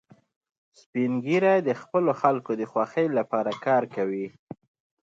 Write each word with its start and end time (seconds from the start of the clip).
سپین 0.79 1.11
ږیری 1.25 1.55
د 1.67 1.69
خپلو 1.81 2.11
خلکو 2.21 2.51
د 2.57 2.63
خوښۍ 2.71 3.07
لپاره 3.17 3.51
کار 3.65 3.83
کوي 3.95 4.27